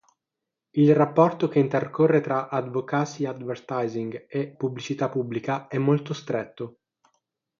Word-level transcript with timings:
Il 0.71 0.95
rapporto 0.95 1.47
che 1.47 1.59
intercorre 1.59 2.21
tra 2.21 2.49
advocacy 2.49 3.25
advertising 3.25 4.25
e 4.27 4.47
pubblicità 4.47 5.09
pubblica 5.09 5.67
è 5.67 5.77
molto 5.77 6.15
stretto. 6.15 6.79